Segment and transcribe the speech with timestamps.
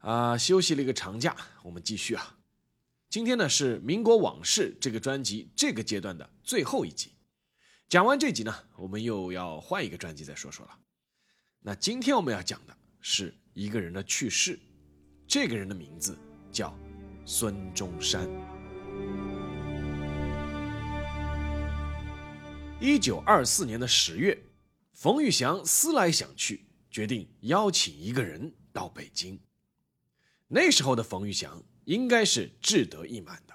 [0.00, 2.38] 啊，休息了一个长假，我们继续啊。
[3.10, 7.12] 今天呢是《民国往事》这个专辑这个阶段的最后一集。
[7.88, 10.78] 讲完这集呢，我们又要换一个专辑再说说了。
[11.60, 14.58] 那今天我们要讲的是一个人的去世，
[15.26, 16.16] 这个人的名字
[16.50, 16.74] 叫
[17.26, 18.26] 孙中山。
[22.80, 24.42] 一九二四年的十月，
[24.94, 29.38] 冯玉祥思来想去，决定邀请一个人到北京。
[30.52, 33.54] 那时候的冯玉祥应该是志得意满的，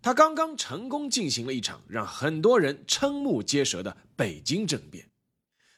[0.00, 5.10] 他刚刚成功进行了一场让很多人瞠目结舌的北京政变，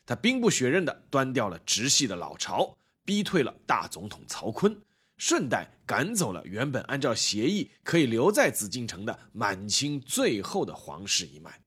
[0.04, 4.76] 他兵不血刃地端掉了直系的老巢，逼退了大总统曹锟，
[5.16, 11.62] 顺带赶走了原本按照协议可以留在紫禁城的满清最后的皇室一脉。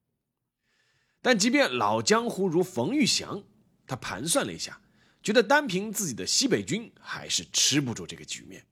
[1.23, 3.43] 但即便老江湖如冯玉祥，
[3.87, 4.79] 他盘算了一下。
[5.21, 8.65] 觉得单凭自己的西北军还是吃不住这个局面。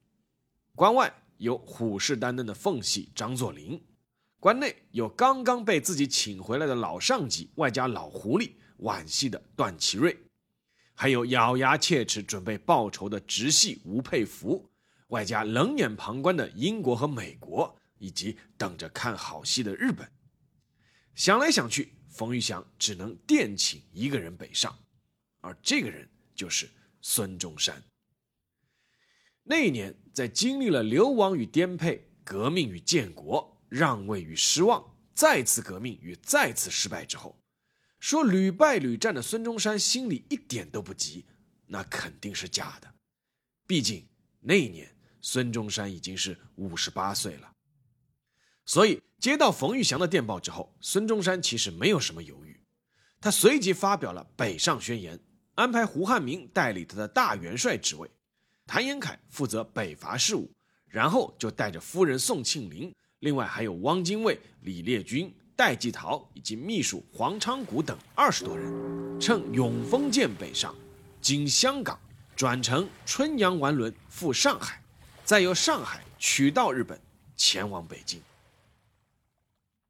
[0.75, 3.81] 关外有虎视眈眈的奉系张作霖，
[4.39, 10.17] 关内有刚刚被自己请回来的老上级，外加老狐狸皖系的段祺瑞，
[10.93, 14.69] 还有咬牙切齿准备报仇的直系吴佩孚，
[15.07, 20.09] 外加冷眼旁观的英国和美国，以及等着看好戏的日本。
[21.13, 24.77] 想来想去，冯玉祥只能电请一个人北上，
[25.41, 26.07] 而这个人。
[26.37, 26.69] 就是
[27.01, 27.83] 孙中山。
[29.43, 37.41] 那一年，在经历了流亡与颠沛、革命与建国、让位与失望、再次革命与再次失败之后，
[37.99, 41.25] 说屡败屡战的孙中山心里一点都不急，
[41.65, 42.93] 那肯定是假的。
[43.65, 44.07] 毕竟
[44.41, 47.51] 那一年孙中山已经是五十八岁了。
[48.65, 52.61] 所以接到冯玉祥的电报之后，孙中山其实没有什么犹豫，
[53.21, 55.19] 他随即发表了北上宣言。
[55.57, 58.07] 安排胡汉民代理他的大元帅职位，
[58.67, 60.51] 谭延闿负责北伐事务，
[60.87, 70.75] 然后就带着夫人宋庆龄，另外还有汪精卫、李烈钧、戴季陶以及秘书黄昌谷等二十多人，乘永丰舰北上，
[71.21, 71.99] 经香港
[72.35, 74.79] 转乘春阳丸轮赴上海，
[75.25, 77.01] 再由上海取道日本，
[77.35, 78.21] 前往北京。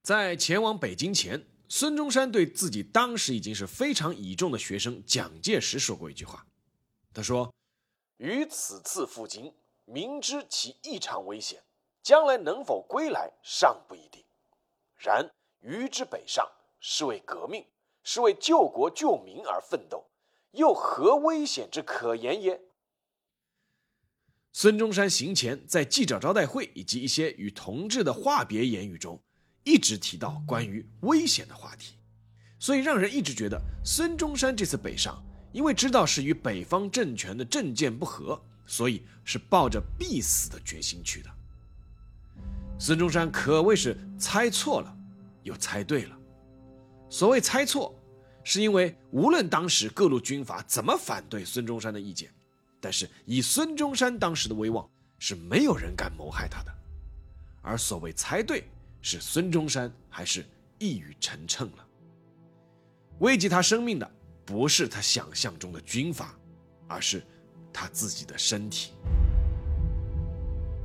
[0.01, 1.43] 在前往北京前。
[1.69, 6.45] 孙中山对自己当时已经是非常倚重的学生蒋介石说过一句话，
[7.13, 7.53] 他说
[8.17, 9.53] ：“于此次赴京，
[9.85, 11.61] 明知其异常危险，
[12.01, 14.23] 将来能否归来尚不一定。
[14.95, 15.29] 然
[15.59, 17.65] 于之北上，是为革命，
[18.01, 20.09] 是为救国救民而奋斗，
[20.51, 22.61] 又何危险之可言也？”
[24.53, 29.21] 孙中山行前在记者招待会以及一些与同志的话别言语中。
[29.67, 31.95] 一直提到关于危险的话题，
[32.57, 41.29] 所以让人一直觉得孙中山这次北上，因为知道是与北方政权的政见不合，所以是抱着必死的决心去的。
[42.79, 44.97] 孙中山可谓是猜错了，
[45.43, 46.17] 又猜对了。
[47.09, 47.93] 所谓猜错，
[48.45, 52.33] 是因为无论当时各路军阀怎么反对孙中山的意见，
[52.79, 54.89] 但是以孙中山当时的威望，
[55.19, 56.73] 是没有人敢谋害他的。
[57.61, 58.63] 而所谓猜对。
[59.01, 60.45] 是孙中山还是
[60.79, 61.87] 一语成谶了？
[63.19, 64.11] 危及他生命的
[64.45, 66.37] 不是他想象中的军阀，
[66.87, 67.25] 而是
[67.73, 68.91] 他自己的身体。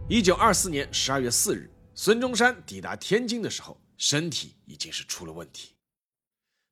[0.09, 5.75] 一九二四年十二月四日，孙中山抵达天津的时候，身体已经是出了问题。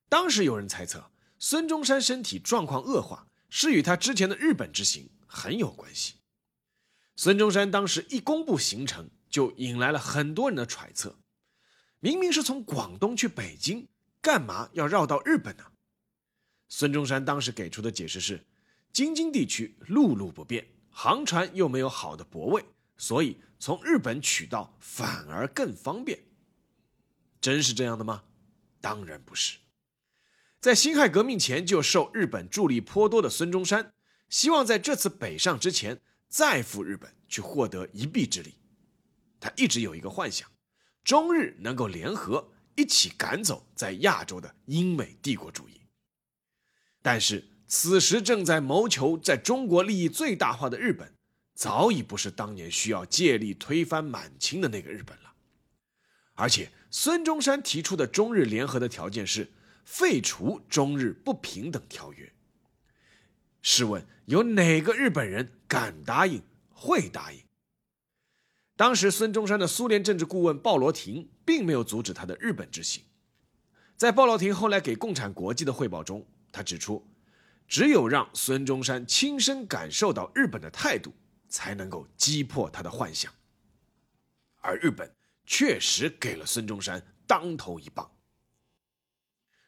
[0.09, 6.15] 当时有人猜测，孙中山身体状况恶化是与他之前的日本之行很有关系。
[7.15, 11.20] 孙中山当时一公布行程，就引来了很多人的揣测。
[12.01, 13.87] 明明是从广东去北京，
[14.21, 15.63] 干嘛要绕到日本呢？
[16.67, 18.43] 孙中山当时给出的解释是：
[18.91, 22.65] 京津地区陆路不便，航船又没有好的泊位，
[22.97, 26.19] 所以从日本取道反而更方便。
[27.39, 28.23] 真是这样的吗？
[28.81, 29.59] 当然不是。
[30.59, 33.93] 在辛亥革命前就受日本助力颇多的孙中山，
[34.27, 38.55] 希望在这次北上之前再赴日本去获得一臂之力。
[39.39, 40.50] 他一直有一个幻想。
[41.03, 45.81] 中日能够联合一起赶走在亚洲的英美帝国主义，
[47.01, 51.13] 但是此时正在谋求在中国利益最大化的日本，
[51.55, 55.33] 早已不是当年需要借力推翻满清的那个日本了。
[56.33, 59.51] 而且，孙中山提出的中日联合的条件是
[59.83, 62.31] 废除中日不平等条约。
[63.61, 67.43] 试问，有哪个日本人敢答应、会答应？
[68.81, 73.03] 当时，孙中山的苏联政治顾问鲍罗廷并没有阻止他的日本之行。
[73.95, 77.07] 在鲍罗廷后来给《共产国际》的汇报中，他指出，
[77.67, 81.13] 只有让孙中山亲身感受到日本的态度，
[81.47, 83.31] 才能够击破他的幻想。
[84.61, 85.13] 而日本
[85.45, 88.09] 确实给了孙中山当头一棒。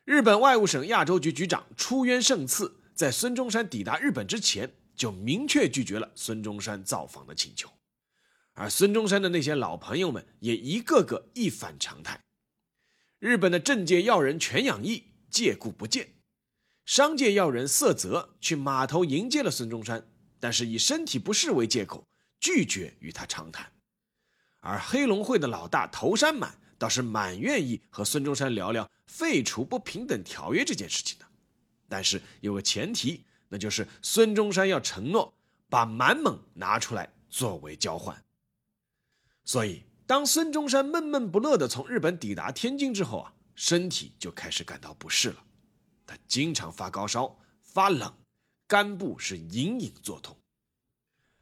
[0.05, 7.69] 日本外务省亚洲局局长出渊胜次在孙中山抵达日本之前，就明确拒绝了孙中山造访的请求。
[8.53, 12.21] 而孙中山的那些老朋友们也一个个一反常态。
[13.19, 16.13] 日本的政界要人全养义借故不见，
[16.85, 20.07] 商界要人色泽去码头迎接了孙中山，
[20.39, 22.07] 但是以身体不适为借口
[22.39, 23.71] 拒绝与他长谈。
[24.59, 31.25] 而黑龙会的老大头山满倒是蛮愿意和孙中山聊聊废除不平等条约这件事情的，
[31.89, 35.33] 但是有个前提，那就是孙中山要承诺
[35.69, 38.22] 把满蒙拿出来作为交换。
[39.45, 45.43] 所以，当孙中山闷闷不乐地从日本抵达天津之后啊，身体就开始感到不适了。
[46.05, 48.13] 他经常发高烧、发冷，
[48.67, 50.35] 肝部是隐隐作痛。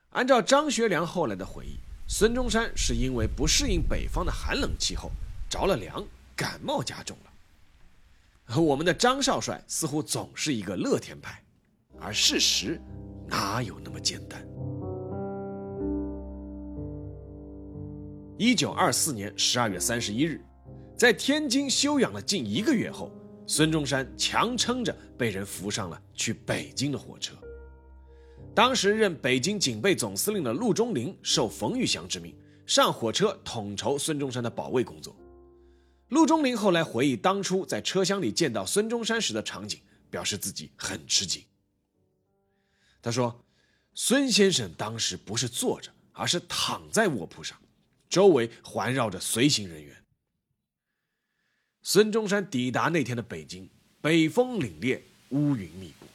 [0.10, 1.78] 按照张学良后来的回忆，
[2.08, 5.12] 孙中山是因为不适应北方的寒冷气候，
[5.50, 6.06] 着了凉，
[6.36, 8.60] 感冒加重了。
[8.60, 11.42] 我们的张少帅似乎总是一个乐天派，
[12.00, 12.82] 而事实
[13.28, 14.46] 哪有那么简单？
[18.42, 20.44] 一九二四年十二月三十一日，
[20.98, 23.12] 在天津休养了近一个月后，
[23.46, 27.36] 孙中山强撑着被人扶上了去北京的火车。
[28.56, 32.36] 当时任北京警备总司令的陆中麟受冯玉祥之命
[32.66, 35.16] 上火车统筹孙中山的保卫工作。
[36.10, 39.80] 陆中麟后来回忆当初在车厢里见到孙中山时的场景，
[40.10, 41.44] 表示自己很吃惊。
[43.04, 43.46] 他说
[43.94, 47.56] ：“孙先生当时不是坐着，而是躺在卧铺上。”
[48.12, 49.96] 周围环绕着随行人员。
[51.82, 53.68] 孙中山抵达那天的北京，
[54.02, 55.00] 北风凛冽，
[55.30, 56.06] 乌云密布。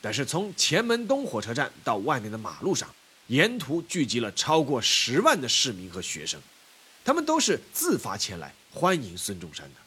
[0.00, 2.88] 但是从前门东火车站到外面的马路上，
[3.26, 6.40] 沿途聚集了超过十万的市民和学生，
[7.04, 9.80] 他们都是自发前来欢迎孙中山的。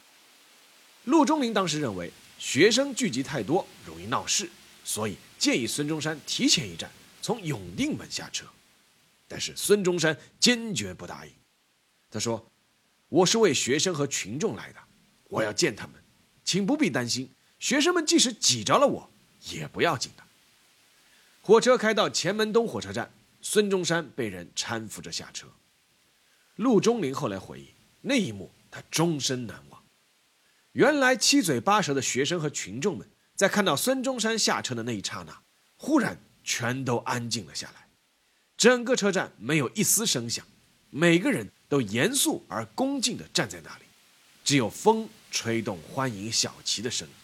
[1.04, 4.48] 陆中麟当时认为学生聚集太多，容易闹事，
[4.84, 6.90] 所以建议孙中山提前一站，
[7.22, 8.44] 从永定门下车。
[9.30, 11.32] 但是孙中山坚决不答应，
[12.10, 12.50] 他说
[13.08, 14.80] ：“我是为学生和群众来的，
[15.28, 15.94] 我要见他们，
[16.42, 17.30] 请不必担心。
[17.60, 19.08] 学生们即使挤着了我，
[19.52, 20.24] 也不要紧的。”
[21.42, 23.08] 火车开到前门东火车站，
[23.40, 25.46] 孙中山被人搀扶着下车。
[26.56, 27.68] 陆中麟后来回忆，
[28.00, 29.80] 那一幕他终身难忘。
[30.72, 35.40] 原来七嘴八舌的学生和群众们，在看到孙中山下车的那一刹那，
[35.76, 37.86] 忽然全都安静了下来。
[38.60, 40.44] 整个车站没有一丝声响，
[40.90, 43.84] 每个人都严肃而恭敬地站在那里，
[44.44, 47.14] 只有风吹动欢迎小旗的声音。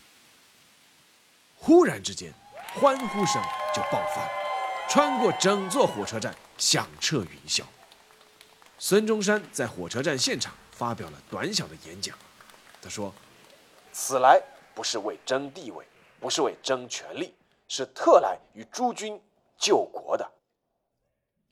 [1.59, 2.33] 忽然之间，
[2.73, 3.35] 欢呼声
[3.75, 4.27] 就爆发，
[4.89, 7.63] 穿过整座火车站，响彻云霄。
[8.79, 12.17] 孙中山在火车站现场发表了短小的演讲，
[12.81, 13.15] 他说
[13.93, 14.43] ：“此来
[14.75, 15.85] 不是为争地位，
[16.19, 17.35] 不是为争权力，
[17.69, 19.21] 是特来与诸君
[19.59, 20.27] 救国的。”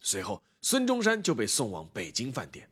[0.04, 2.68] 随后，孙中山就被送往北京饭店，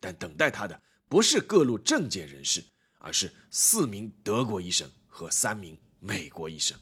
[0.00, 2.62] 但等待他的不是各路政界人士，
[2.98, 6.76] 而是四名德国医生和三名美国医生。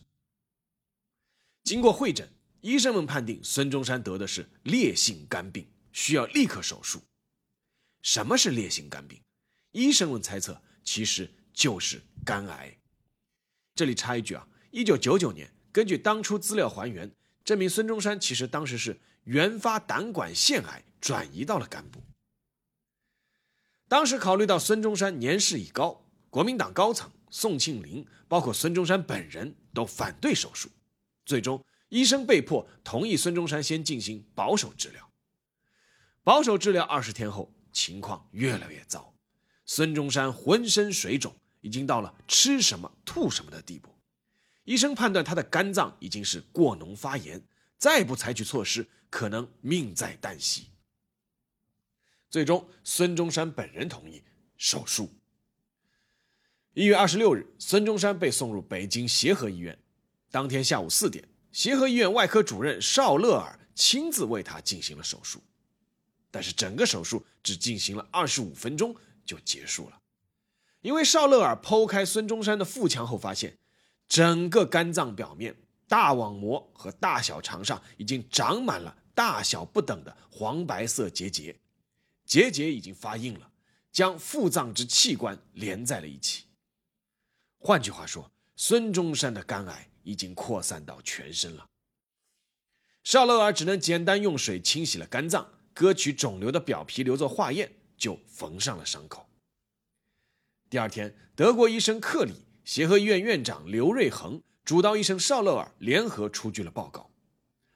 [1.64, 2.26] 经过会诊，
[2.62, 7.02] 医生们判定孙中山得的是烈性肝病，需要立刻手术。
[8.00, 9.22] 什么是烈性肝病？
[9.72, 12.74] 医生们猜测，其实就是肝癌。
[13.74, 17.14] 这里插一句啊，一九九九年，根据当初资料还原，
[17.44, 18.98] 证明孙中山其实当时是。
[19.24, 22.02] 原发胆管腺癌转移到了肝部。
[23.88, 30.68] 当时考虑到孙中山年事已高，国民党高层宋庆龄，包括孙中山本人都反对手术，
[31.24, 35.10] 最终医生被迫同意孙中山先进行保守治疗。
[36.22, 39.14] 保守治疗二十天后，情况越来越糟，
[39.64, 43.93] 孙中山浑身水肿，已经到了吃什么吐什么的地步。
[44.64, 47.42] 医生判断他的肝脏已经是过脓发炎。
[47.76, 50.68] 再不采取措施，可能命在旦夕。
[52.30, 54.22] 最终，孙中山本人同意
[54.56, 55.10] 手术。
[56.72, 59.78] 一月二十六日，孙中山被送入北京协和医院。
[60.30, 65.42] 当天下午四点，协和医院外科主任邵乐尔亲自为他进行了手术，
[66.30, 70.00] 但是整个手术只进行了二十五分钟就结束了，
[70.80, 73.58] 因为邵乐尔剖开孙中山的腹腔后发现，
[74.08, 75.56] 整个肝脏表面、
[75.88, 81.56] 大网膜和大小肠上已经长满了大小不等的黄白色结节，
[82.24, 83.50] 结节已经发硬了，
[83.90, 86.44] 将腹脏之器官连在了一起。
[87.58, 91.66] 换句话说，孙中山的肝癌已经扩散到全身了。
[93.02, 99.28] 邵乐尔只能简单用水清洗了肝脏，割取肿瘤的表皮留作化验，就缝上了伤口。
[100.70, 107.10] 第二天，德国医生克里、协和医院院长刘瑞恒、主刀医生邵乐尔联合出具了报告。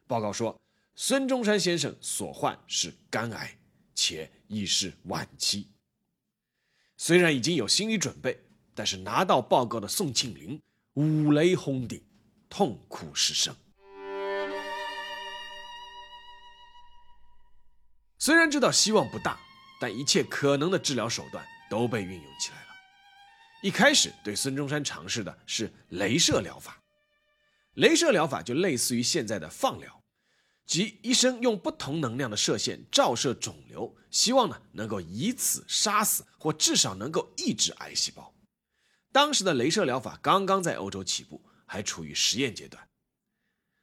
[0.06, 0.58] 报告说，
[0.96, 3.58] 孙中山先生所患是肝癌，
[3.94, 5.68] 且已是晚期。
[6.96, 8.40] 虽然已经有心理准备，
[8.74, 10.60] 但是拿到报告的宋庆龄
[10.94, 12.02] 五雷轰顶，
[12.48, 13.54] 痛哭失声。
[18.18, 19.38] 虽然知道希望不大，
[19.78, 22.67] 但一切可能的治疗手段都被运用起来了。
[23.62, 26.82] 一开始对孙中山尝试的是镭射疗法，
[27.74, 30.02] 镭射疗法就类似于现在的放疗，
[30.64, 38.34] 即医生用不同能量的射线照射肿瘤，希望呢能够以此杀死或至少能够抑制癌细胞。
[39.12, 42.88] 当时的镭射疗法刚刚在欧洲起步，还处于实验阶段。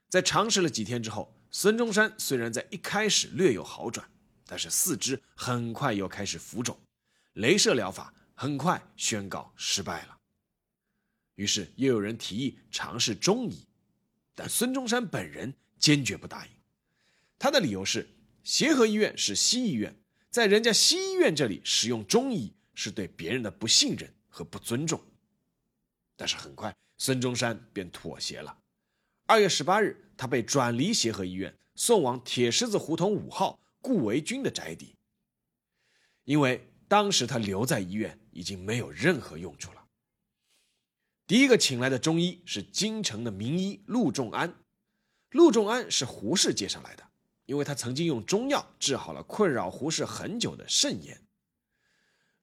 [0.09, 4.09] 在尝试了几天之后，孙中山虽然在一开始略有好转。
[4.47, 6.79] 但是四肢很快又开始浮肿，
[7.33, 10.17] 镭射疗法很快宣告失败了。
[11.35, 13.65] 于是又有人提议尝试中医，
[14.35, 16.51] 但孙中山本人坚决不答应。
[17.39, 18.07] 他的理由是：
[18.43, 19.95] 协和医院是西医院，
[20.29, 25.01] 在人家西医院这里使用中医是对别人的不信任和不尊重。
[26.15, 28.57] 但是很快，孙中山便妥协了。
[29.25, 33.59] 二月十八日，他被转离协和医院，送往铁狮子胡同五号。
[33.81, 34.95] 顾维钧的宅邸，
[36.23, 39.83] 因为当时他留在医院已经没有任何用处了。
[41.27, 44.53] 第一个请来的中医是京城的名医陆仲安，
[45.31, 47.03] 陆仲安是胡适介绍来的，
[47.45, 51.19] 因为他曾经用中药治好了困扰胡适很久的肾炎。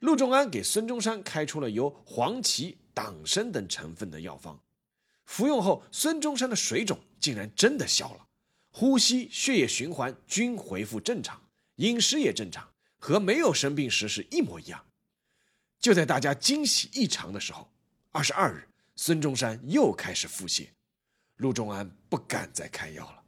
[0.01, 4.61] 陆仲安给孙中山开出了由黄芪、党参等成分的药方，
[5.27, 8.27] 服用后，孙中山的水肿竟然真的消了。
[8.73, 11.41] 呼吸、血液循环均恢复正常，
[11.77, 12.69] 饮食也正常，
[13.03, 14.87] 和没有生病时是一模一样。
[15.81, 17.69] 就在大家惊喜异常的时候，
[18.13, 20.69] 二十二日，孙中山又开始腹泻，
[21.39, 23.25] 陆仲安不敢再开药了。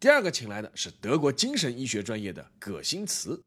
[0.00, 3.44] 第二个请来的是德国精神医学专业的葛新慈，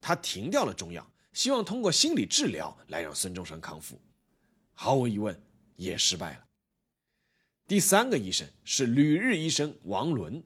[0.00, 4.00] 他停掉了中药，希望通过心理治疗来让孙中山康复，
[4.72, 5.36] 毫无疑问
[5.74, 6.46] 也失败了。
[7.66, 10.44] 第三个医生是旅日医生王伦，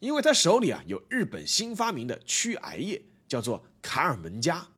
[0.00, 4.68] 因为他手里啊有日本新发明的驱癌液，叫做卡尔门加。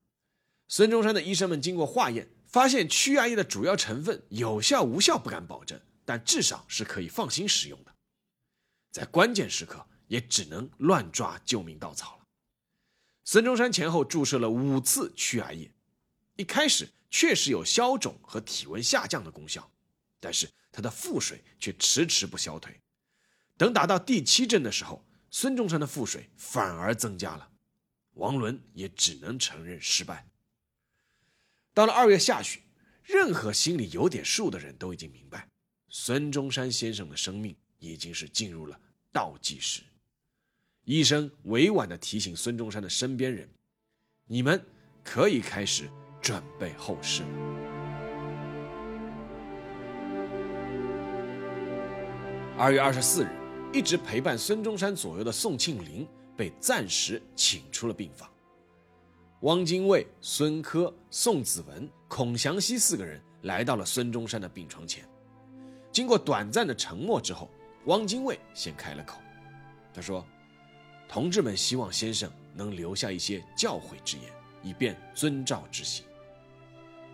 [0.69, 7.93] 孙中山的医生们经过化验，发现驱癌液的主要成分有效无效不敢保证，但至少是可以放心使用的。
[8.91, 12.25] 在关键时刻，也只能乱抓救命稻草了。
[13.25, 15.73] 孙中山前后注射了五次驱癌液，
[16.37, 19.71] 一开始确实有消肿和体温下降的功效，
[20.21, 20.49] 但是。
[20.75, 22.81] 他的腹水却迟迟不消退，
[23.59, 27.48] 等打到第七针的时候，孙中山的腹水反而增加了，
[28.12, 30.28] 王伦也只能承认失败。
[31.72, 32.62] 到了二月下旬，
[33.02, 35.48] 任何心里有点数的人都已经明白，
[35.88, 38.78] 孙中山先生的生命已经是进入了
[39.10, 39.82] 倒计时。
[40.84, 43.48] 医生委婉地提醒孙中山的身边人
[44.28, 44.62] ：“你们
[45.02, 45.88] 可以开始
[46.20, 47.28] 准备后事了。”
[52.58, 53.28] 二月二十四日，
[53.73, 58.29] 一直陪伴孙中山左右的宋庆龄被暂时请出了病房。
[59.41, 65.09] 汪精卫、孙科、宋子文、孔祥熙四个人来到了孙中山的病床前。
[65.91, 67.49] 经过短暂的沉默之后，
[67.87, 69.19] 汪精卫先开了口，
[69.95, 70.25] 他说
[71.09, 74.31] ：“同志们希望先生能留下一些教诲之言，
[74.62, 76.05] 以便遵照执行。”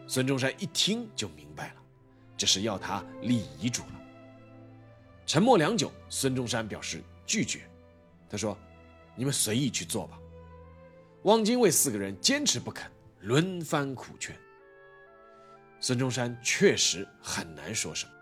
[0.09, 1.75] 孙中山一听就明白了，
[2.37, 3.98] 这是要他立遗嘱了。
[5.29, 7.61] 沉默良久，孙中山表示拒绝。
[8.31, 8.57] 他说
[9.15, 10.19] ：“你们随意去做吧。”
[11.25, 14.35] 汪精卫四个人坚持不肯，轮番苦劝。
[15.81, 18.13] 孙中山确实很难说什么。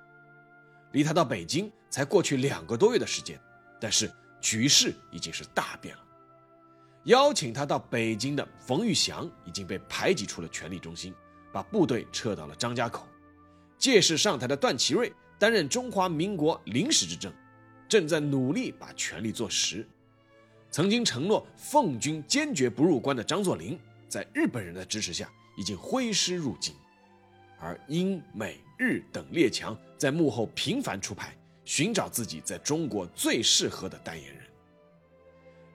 [0.91, 3.41] 离他到北京才过去两个多月的时间，
[3.81, 4.11] 但是
[4.41, 6.03] 局势已经是大变了。
[7.05, 11.15] 邀请他到北京的冯玉祥已经被排挤出了权力中心，
[11.53, 13.07] 把部队撤到了张家口。
[13.79, 15.13] 借势上台的段祺瑞。
[15.39, 17.33] 担任中华民国临时执政，
[17.89, 19.87] 正在努力把权力做实。
[20.71, 23.79] 曾经承诺奉军坚决不入关的张作霖，
[24.09, 26.75] 在日本人的支持下，已经挥师入京，
[27.59, 34.43] 而英美日等列强在幕后频繁出牌，寻找自己在中国最适合的代言人。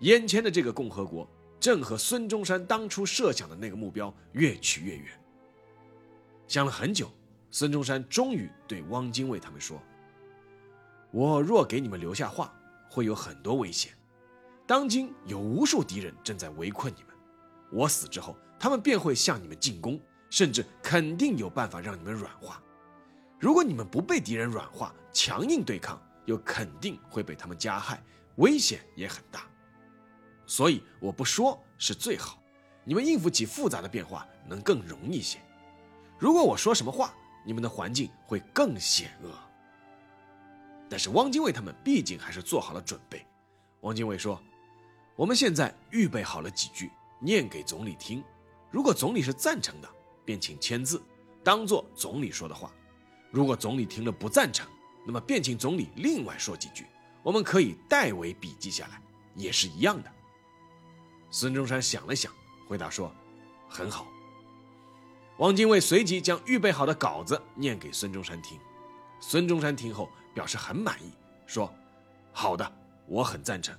[0.01, 1.27] 眼前的这个共和国，
[1.59, 5.07] 正和孙中山当初设想的那个目标越去越远。
[6.47, 7.09] 想了很久，
[7.51, 9.81] 孙中山终于对汪精卫他们说
[11.11, 12.53] ：“我若给你们留下话，
[12.89, 13.91] 会有很多危险。”
[14.65, 17.13] 当今有无数敌人正在围困你们，
[17.71, 22.63] 我死之后，他们便会向你们进攻，甚至肯定有办法让你们软化。
[23.37, 28.01] 如果你们不被敌人软化，强硬对抗，又肯定会被他们加害，
[28.37, 29.41] 危险也很大。
[30.45, 32.41] 所以我不说是最好，
[32.85, 35.37] 你们应付起复杂的变化能更容易些。
[36.17, 39.29] 如果我说什么话，你们的环境会更险恶。
[40.89, 43.25] 但是汪精卫他们毕竟还是做好了准备。
[43.81, 44.41] 汪精卫说。
[45.17, 48.23] 我们现在预备好了几句，念给总理听。
[48.71, 49.87] 如果总理是赞成的，
[50.25, 51.03] 便请签字，
[51.43, 52.71] 当做总理说的话；
[53.29, 54.67] 如果总理听了不赞成，
[55.05, 56.87] 那么便请总理另外说几句，
[57.21, 58.99] 我们可以代为笔记下来，
[59.35, 60.11] 也是一样的。
[61.29, 62.33] 孙中山想了想，
[62.67, 63.13] 回答说
[63.69, 64.07] ：“很好。”
[65.41, 68.59] 汪精卫随即将预备好的稿子念给孙中山听。
[69.19, 71.11] 孙中山听后表示很满意，
[71.47, 71.73] 说
[72.31, 72.71] ：“好的，
[73.07, 73.75] 我很赞成。”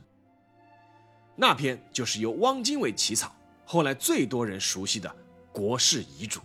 [1.36, 3.32] 那篇就是由汪精卫起草，
[3.64, 5.08] 后来最多人熟悉的
[5.52, 6.40] 《国事遗嘱》。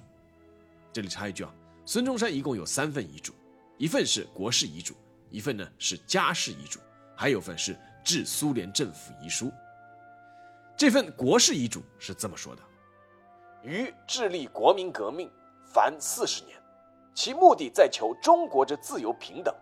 [0.94, 1.52] 这里插一句啊，
[1.84, 3.34] 孙中山一共有三份遗嘱，
[3.80, 4.96] 一份是国事遗嘱，
[5.32, 6.80] 一份呢是家事遗嘱，
[7.16, 9.52] 还有份是致苏联政府遗书。
[10.78, 12.62] 这份国事遗嘱是这么说的：
[13.68, 15.30] 于致力国民革命，
[15.66, 16.58] 凡四十年，
[17.14, 19.54] 其目的在求中国之自由平等。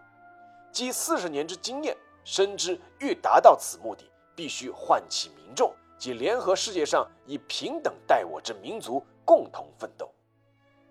[0.72, 4.10] 积四十年之经验，深知欲达到此目的。
[4.36, 10.12] 必须唤起民众及联合世界上以平等待我之民族共同奋斗。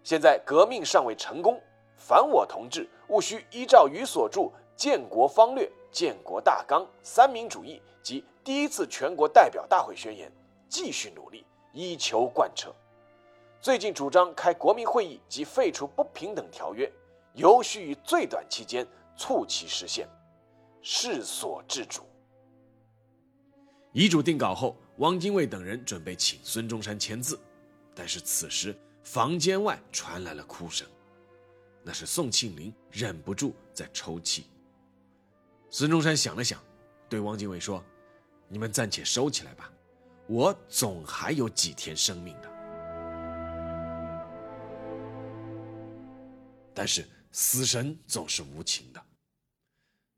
[0.03, 1.61] 现在革命尚未成功，
[1.95, 4.41] 凡我同志务须依照于所著
[4.75, 10.33] 《建国方略》《建国大纲》《三民主义》及第一次全国代表大会宣言，
[10.67, 12.75] 继续努力，以求贯彻。
[13.65, 16.93] 最近主张开国民会议及废除不平等条约，
[17.33, 20.07] 尤需于最短期间促其实现，
[20.83, 22.03] 是所致主。
[23.93, 27.41] 遗嘱定稿后，汪精卫等人准备请孙中山签字，
[27.95, 30.87] 但是此时房间外传来了哭声，
[31.83, 34.45] 那是宋庆龄忍不住在抽泣。
[35.71, 36.63] 孙中山想了想，
[37.09, 37.83] 对汪精卫说
[38.47, 39.73] ：“你们暂且收起来吧，
[40.27, 42.53] 我总还有几天生命的。”
[46.75, 49.03] 但是死神总是无情的。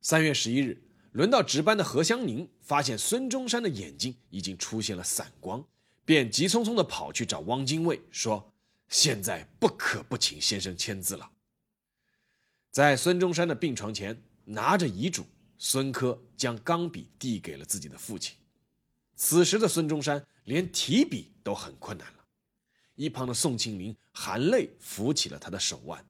[0.00, 0.82] 三月十一日。
[1.12, 5.66] 轮到值班的何香凝发现孙中山的眼睛已经出现了散光，
[6.04, 8.52] 便急匆匆地跑去找汪精卫，说
[8.90, 11.30] ：“现在不可不请先生签字了。”
[12.70, 15.24] 在孙中山的病床前，拿着遗嘱，
[15.56, 18.36] 孙科将钢笔递给了自己的父亲。
[19.14, 22.24] 此时的孙中山连提笔都很困难了，
[22.94, 26.06] 一旁的宋庆龄含泪扶起了他的手腕。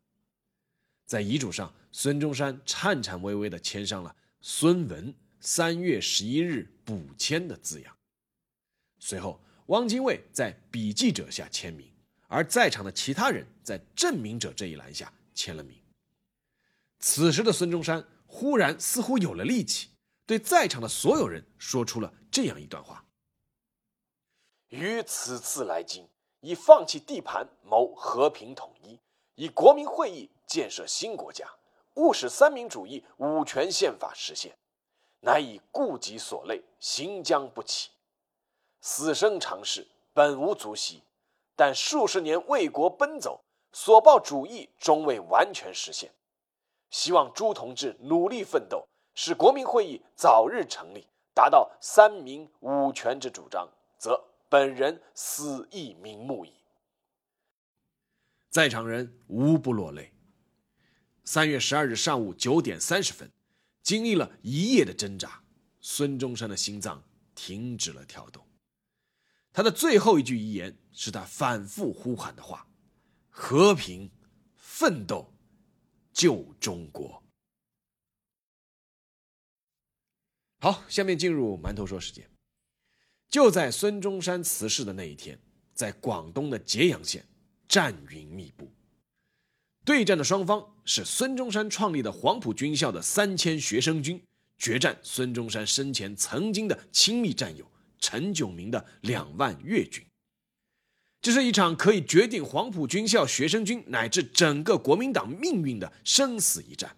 [1.07, 4.15] 在遗嘱上，孙中山颤颤巍巍地签上了。
[4.41, 7.97] 孙文三月十一日补签的字样。
[8.99, 11.91] 随后，汪精卫在笔记者下签名，
[12.29, 15.77] 而在场的其他人在证明者这一栏下签了名。
[16.99, 19.91] 此时的孙中山忽然似乎有了力气，
[20.27, 23.05] 对在场的所有人说出了这样一段话
[24.71, 26.09] ：“于此次来京，
[26.41, 29.01] 以放弃地盘谋和平统一，
[29.37, 31.49] 以国民会议建设新国家。”
[31.97, 34.55] 务使三民主义五权宪法实现，
[35.21, 37.89] 乃以顾己所累，行将不起。
[38.83, 41.03] 死生常事，本无足惜，
[41.57, 43.41] 但数十年为国奔走，
[43.73, 46.13] 所抱主义终未完全实现。
[46.91, 56.53] 希望朱同志努力奋斗，使国民会议早日成立，达到三民五权之主张，则本人死亦瞑目矣。
[58.57, 60.15] 在场人无不落泪。
[61.25, 63.31] 三月十二日上午九点三十分，
[63.83, 65.45] 经历了一夜的挣扎，
[65.83, 68.43] 孙中山的心脏停止了跳动。
[69.53, 72.67] 他的最后一句遗言是他反复呼喊的话
[73.29, 74.11] ：“和平，
[74.55, 75.31] 奋斗，
[76.15, 77.23] 救中国。”
[80.61, 82.27] 好，下面进入馒头说时间。
[83.29, 85.39] 就在孙中山辞世的那一天，
[85.75, 87.29] 在广东的揭阳县，
[87.69, 88.73] 战云密布。
[89.85, 94.21] 对战的双方是孙中山创立的黄埔军校的三千学生军，
[94.59, 100.05] 决战孙中山生前曾经的亲密战友陈炯明的两万粤军。
[101.23, 106.97] 这是一场可以决定黄埔军校学生军乃至整个国民党命运的生死一战。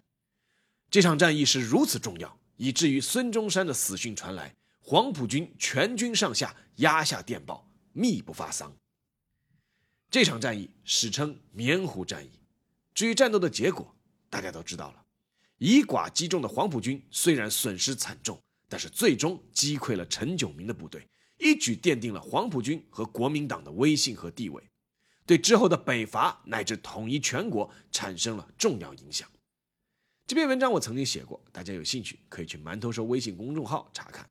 [0.91, 8.75] 这场战役是如此重要，以至于孙中山的死讯传来，黄埔军全军上下压下电报，密不发丧。
[10.11, 12.31] 这场战役史称棉湖战役。
[12.95, 13.95] 至于战斗的结果，
[14.27, 15.05] 大家都知道了。
[15.57, 24.63] 以寡击众的黄埔军虽然损失惨重，但是最终击溃了陈炯明的部队，一举奠定了黄埔军和国民党的威信和地位，
[25.27, 29.29] 对之后的北伐乃至统一全国产生了重要影响。
[30.25, 34.27] 这篇文章我曾经写过，大家有兴趣可以去馒头说微信公众号查看。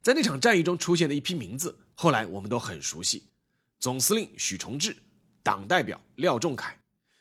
[0.00, 3.24] 在那场战役中出现的一批名字，后来我们都很熟悉：
[3.82, 4.96] 总司令许崇智、
[5.42, 6.72] 党代表廖仲恺、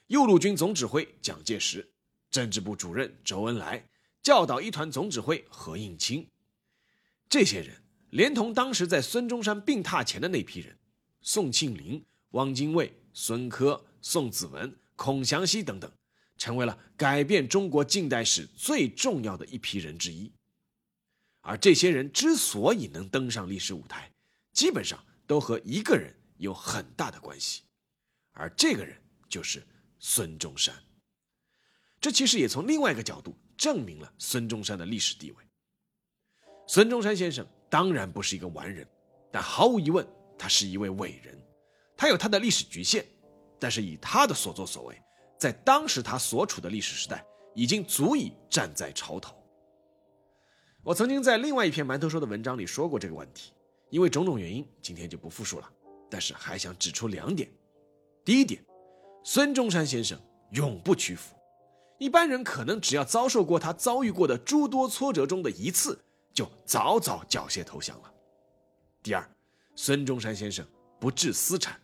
[0.06, 1.91] 右路军总指挥蒋介石。
[2.30, 3.84] 政治部主任周恩来，
[4.21, 6.24] 教导一团总指挥何应钦，
[7.28, 7.76] 这些人
[8.12, 10.78] 连同当时在孙中山病榻前的那批人，
[11.21, 15.91] 宋庆龄、汪精卫、孙科、宋子文、孔祥熙等等，
[16.38, 20.32] 成为了改变中国近代史最重要的一批人之一。
[21.39, 24.12] 而这些人之所以能登上历史舞台，
[24.54, 27.62] 基本上都和一个人有很大的关系，
[28.32, 28.99] 而这个人
[29.30, 29.65] 就是
[29.99, 30.75] 孙中山。
[31.99, 35.38] 这其实也从另外一个角度证明了孙中山的历史地位。
[36.67, 38.88] 孙中山先生当然不是一个完人，
[39.32, 41.39] 但毫无疑问，他是一位伟人。
[41.95, 43.06] 他有他的历史局限，
[43.60, 44.99] 但是以他的所作所为，
[45.38, 47.23] 在当时他所处的历史时代，
[47.54, 49.36] 已经足以站在潮头。
[50.82, 53.54] 我曾经在另外一篇馒头说的文章里说过这个问题，
[53.91, 55.71] 因为种种原因，今天就不复述了。
[56.12, 57.50] 但是还想指出两点：
[58.26, 58.62] 第一点，
[59.24, 60.19] 孙中山先生
[60.52, 61.34] 永不屈服。
[61.97, 65.97] 一般人可能只要遭受过他遭遇过的诸多挫折中的一次，
[66.34, 68.13] 就早早缴械投降了。
[69.02, 69.28] 第二，
[69.76, 70.67] 孙中山先生
[71.00, 71.80] 不置私产，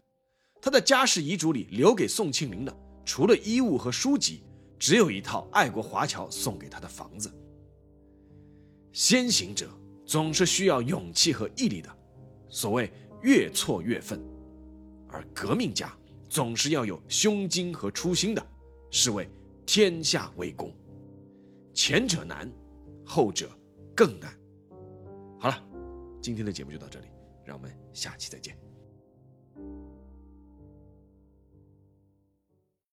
[0.61, 4.43] 他的家世遗嘱里留给宋庆龄的，除了衣物和书籍，
[4.77, 7.31] 只有一套爱国华侨送给他的房子。
[8.91, 9.69] 先行者
[10.05, 11.95] 总是需要勇气和毅力的，
[12.49, 14.19] 所谓越挫越奋；
[15.09, 15.91] 而革命家
[16.29, 18.47] 总是要有胸襟和初心的，
[18.91, 19.29] 是为。
[19.69, 20.73] 天下为公，
[21.73, 22.49] 前者难，
[23.03, 23.49] 后者
[23.93, 24.33] 更难。
[25.37, 25.61] 好了，
[26.21, 27.07] 今天的节目就到这里，
[27.43, 28.66] 让我们下期再见。